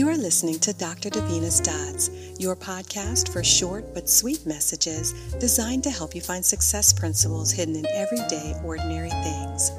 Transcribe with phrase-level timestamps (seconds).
[0.00, 1.10] You are listening to Dr.
[1.10, 6.90] Davina's Dots, your podcast for short but sweet messages designed to help you find success
[6.90, 9.70] principles hidden in everyday, ordinary things.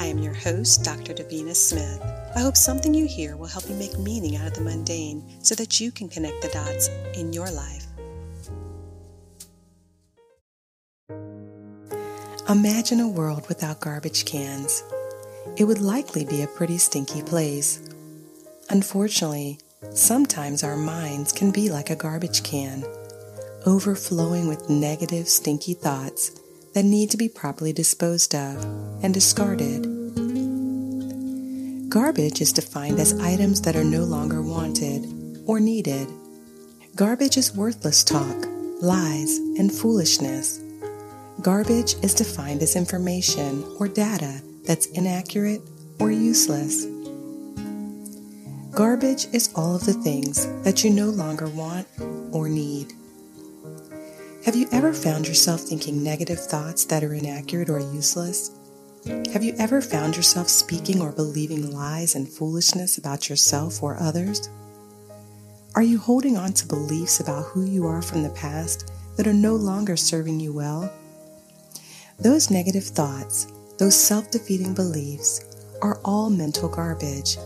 [0.00, 1.14] I am your host, Dr.
[1.14, 2.02] Davina Smith.
[2.34, 5.54] I hope something you hear will help you make meaning out of the mundane so
[5.54, 7.86] that you can connect the dots in your life.
[12.48, 14.82] Imagine a world without garbage cans.
[15.56, 17.80] It would likely be a pretty stinky place.
[18.70, 19.60] Unfortunately,
[19.98, 22.84] sometimes our minds can be like a garbage can,
[23.66, 26.40] overflowing with negative, stinky thoughts
[26.74, 28.62] that need to be properly disposed of
[29.02, 29.82] and discarded.
[31.90, 35.04] Garbage is defined as items that are no longer wanted
[35.46, 36.06] or needed.
[36.94, 38.36] Garbage is worthless talk,
[38.80, 40.60] lies, and foolishness.
[41.42, 45.62] Garbage is defined as information or data that's inaccurate
[45.98, 46.86] or useless.
[48.78, 51.88] Garbage is all of the things that you no longer want
[52.30, 52.92] or need.
[54.44, 58.52] Have you ever found yourself thinking negative thoughts that are inaccurate or useless?
[59.32, 64.48] Have you ever found yourself speaking or believing lies and foolishness about yourself or others?
[65.74, 69.34] Are you holding on to beliefs about who you are from the past that are
[69.34, 70.88] no longer serving you well?
[72.20, 75.44] Those negative thoughts, those self defeating beliefs,
[75.82, 77.38] are all mental garbage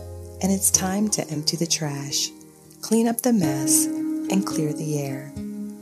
[0.43, 2.29] and it's time to empty the trash,
[2.81, 5.31] clean up the mess, and clear the air.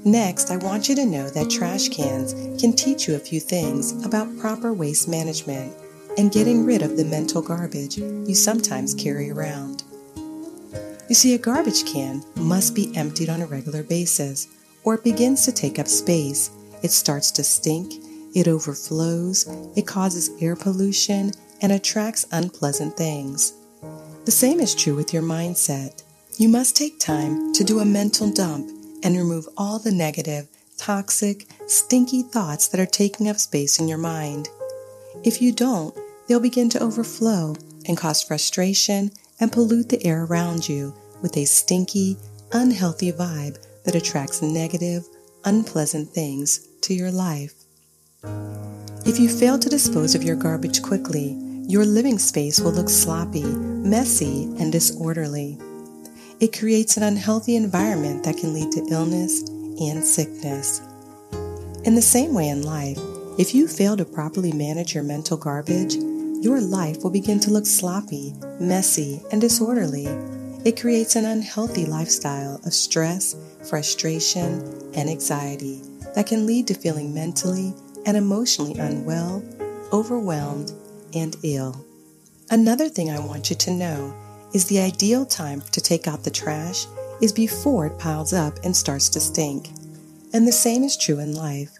[0.05, 4.05] Next, I want you to know that trash cans can teach you a few things
[4.05, 5.73] about proper waste management
[6.17, 9.83] and getting rid of the mental garbage you sometimes carry around.
[11.09, 14.47] You see, a garbage can must be emptied on a regular basis,
[14.83, 16.51] or it begins to take up space.
[16.83, 17.93] It starts to stink,
[18.35, 23.53] it overflows, it causes air pollution, and attracts unpleasant things.
[24.23, 26.03] The same is true with your mindset.
[26.37, 28.69] You must take time to do a mental dump
[29.01, 33.97] and remove all the negative, toxic, stinky thoughts that are taking up space in your
[33.97, 34.49] mind.
[35.23, 37.55] If you don't, they'll begin to overflow
[37.87, 40.93] and cause frustration and pollute the air around you
[41.23, 42.15] with a stinky,
[42.51, 45.03] unhealthy vibe that attracts negative,
[45.45, 47.55] unpleasant things to your life.
[49.03, 51.35] If you fail to dispose of your garbage quickly,
[51.67, 53.45] your living space will look sloppy,
[53.83, 55.57] messy, and disorderly.
[56.39, 59.41] It creates an unhealthy environment that can lead to illness
[59.79, 60.81] and sickness.
[61.83, 62.99] In the same way in life,
[63.37, 65.95] if you fail to properly manage your mental garbage,
[66.41, 70.07] your life will begin to look sloppy, messy, and disorderly.
[70.65, 73.35] It creates an unhealthy lifestyle of stress,
[73.67, 75.81] frustration, and anxiety
[76.15, 77.73] that can lead to feeling mentally
[78.05, 79.43] and emotionally unwell,
[79.93, 80.71] overwhelmed,
[81.13, 81.85] and ill.
[82.51, 84.13] Another thing I want you to know
[84.53, 86.85] is the ideal time to take out the trash
[87.21, 89.69] is before it piles up and starts to stink.
[90.33, 91.71] And the same is true in life.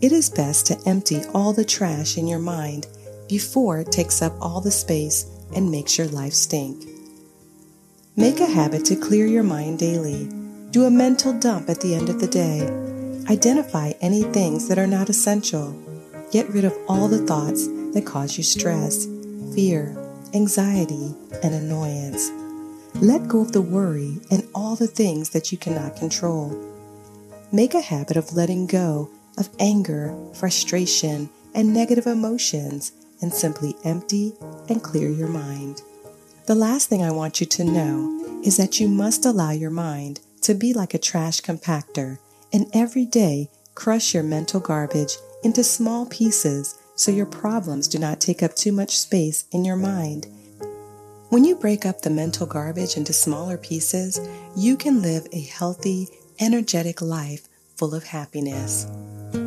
[0.00, 2.86] It is best to empty all the trash in your mind
[3.28, 6.84] before it takes up all the space and makes your life stink.
[8.14, 10.28] Make a habit to clear your mind daily.
[10.70, 12.60] Do a mental dump at the end of the day.
[13.28, 15.76] Identify any things that are not essential.
[16.30, 19.08] Get rid of all the thoughts that cause you stress,
[19.56, 20.00] fear,
[20.34, 22.30] anxiety, and annoyance.
[22.96, 26.50] Let go of the worry and all the things that you cannot control.
[27.52, 34.32] Make a habit of letting go of anger, frustration, and negative emotions and simply empty
[34.68, 35.82] and clear your mind.
[36.46, 40.20] The last thing I want you to know is that you must allow your mind
[40.42, 42.18] to be like a trash compactor
[42.52, 48.20] and every day crush your mental garbage into small pieces so your problems do not
[48.20, 50.26] take up too much space in your mind.
[51.30, 54.20] When you break up the mental garbage into smaller pieces,
[54.56, 58.86] you can live a healthy, energetic life full of happiness.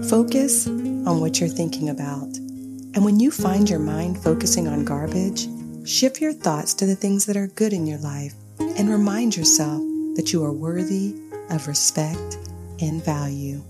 [0.10, 2.36] Focus on what you're thinking about.
[2.36, 5.48] And when you find your mind focusing on garbage,
[5.88, 9.82] shift your thoughts to the things that are good in your life and remind yourself
[10.16, 11.16] that you are worthy
[11.50, 12.38] of respect
[12.82, 13.64] and value.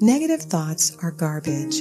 [0.00, 1.80] Negative thoughts are garbage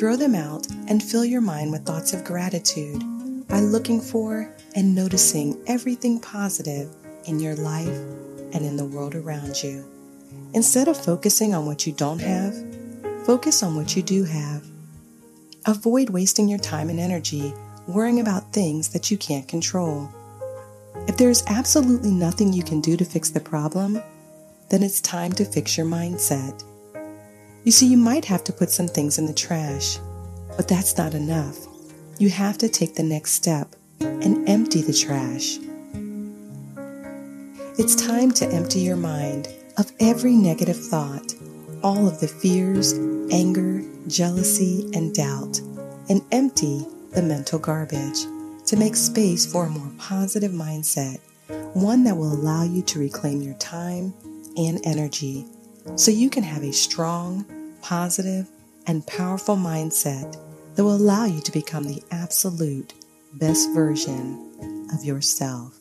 [0.00, 3.04] Throw them out and fill your mind with thoughts of gratitude
[3.48, 6.88] by looking for and noticing everything positive
[7.26, 7.98] in your life
[8.54, 9.84] and in the world around you.
[10.54, 12.54] Instead of focusing on what you don't have,
[13.26, 14.64] focus on what you do have.
[15.66, 17.52] Avoid wasting your time and energy
[17.86, 20.08] worrying about things that you can't control.
[21.08, 24.02] If there is absolutely nothing you can do to fix the problem,
[24.70, 26.64] then it's time to fix your mindset.
[27.62, 29.98] You see, you might have to put some things in the trash,
[30.56, 31.58] but that's not enough.
[32.18, 35.58] You have to take the next step and empty the trash.
[37.78, 41.34] It's time to empty your mind of every negative thought,
[41.82, 42.94] all of the fears,
[43.30, 45.60] anger, jealousy, and doubt,
[46.08, 48.24] and empty the mental garbage
[48.66, 51.20] to make space for a more positive mindset,
[51.74, 54.14] one that will allow you to reclaim your time
[54.56, 55.44] and energy
[55.96, 57.44] so you can have a strong,
[57.82, 58.48] positive,
[58.86, 60.36] and powerful mindset
[60.74, 62.94] that will allow you to become the absolute
[63.34, 65.76] best version of yourself.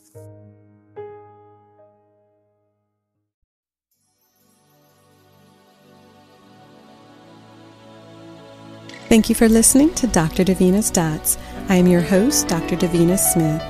[9.10, 10.44] Thank you for listening to Dr.
[10.44, 11.40] Davina's Dots.
[11.68, 12.76] I am your host, Dr.
[12.76, 13.62] Davina Smith.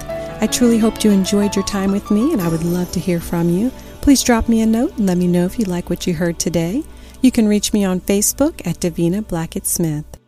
[0.42, 3.22] I truly hope you enjoyed your time with me, and I would love to hear
[3.22, 3.72] from you.
[4.02, 6.40] Please drop me a note and let me know if you like what you heard
[6.40, 6.84] today.
[7.22, 10.19] You can reach me on Facebook at Davina Blackett Smith.